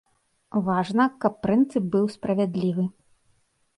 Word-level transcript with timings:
Важна, 0.69 1.05
каб 1.25 1.37
прынцып 1.45 1.83
быў 1.97 2.05
справядлівы. 2.17 2.87